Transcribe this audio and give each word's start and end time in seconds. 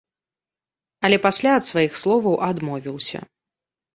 Але 1.09 1.17
пасля 1.25 1.51
ад 1.59 1.63
сваіх 1.71 1.93
словаў 2.03 2.35
адмовіўся. 2.49 3.19